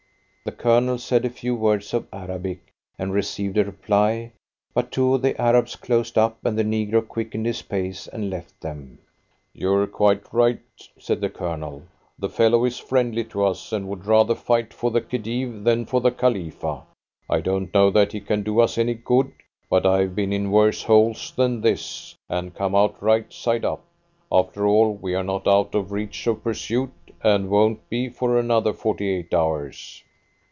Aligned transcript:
The 0.43 0.51
Colonel 0.51 0.97
said 0.97 1.23
a 1.23 1.29
few 1.29 1.53
words 1.53 1.93
of 1.93 2.07
Arabic 2.11 2.73
and 2.97 3.13
received 3.13 3.59
a 3.59 3.63
reply, 3.63 4.31
but 4.73 4.91
two 4.91 5.13
of 5.13 5.21
the 5.21 5.39
Arabs 5.39 5.75
closed 5.75 6.17
up, 6.17 6.39
and 6.43 6.57
the 6.57 6.63
negro 6.63 7.07
quickened 7.07 7.45
his 7.45 7.61
pace 7.61 8.07
and 8.07 8.31
left 8.31 8.59
them. 8.59 8.97
"You 9.53 9.71
are 9.75 9.85
quite 9.85 10.33
right," 10.33 10.59
said 10.97 11.21
the 11.21 11.29
Colonel. 11.29 11.83
"The 12.17 12.27
fellow 12.27 12.65
is 12.65 12.79
friendly 12.79 13.23
to 13.25 13.43
us, 13.45 13.71
and 13.71 13.87
would 13.87 14.07
rather 14.07 14.33
fight 14.33 14.73
for 14.73 14.89
the 14.89 14.99
Khedive 14.99 15.63
than 15.63 15.85
for 15.85 16.01
the 16.01 16.09
Khalifa. 16.09 16.85
I 17.29 17.39
don't 17.39 17.71
know 17.71 17.91
that 17.91 18.11
he 18.11 18.19
can 18.19 18.41
do 18.41 18.61
us 18.61 18.79
any 18.79 18.95
good, 18.95 19.31
but 19.69 19.85
I've 19.85 20.15
been 20.15 20.33
in 20.33 20.49
worse 20.49 20.81
holes 20.81 21.31
than 21.35 21.61
this, 21.61 22.15
and 22.27 22.55
come 22.55 22.73
out 22.73 22.99
right 22.99 23.31
side 23.31 23.63
up. 23.63 23.83
After 24.31 24.65
all, 24.65 24.95
we 24.95 25.13
are 25.13 25.23
not 25.23 25.47
out 25.47 25.75
of 25.75 25.91
reach 25.91 26.25
of 26.25 26.41
pursuit, 26.43 26.91
and 27.23 27.47
won't 27.51 27.87
be 27.89 28.09
for 28.09 28.37
another 28.39 28.73
forty 28.73 29.07
eight 29.07 29.35
hours." 29.35 30.03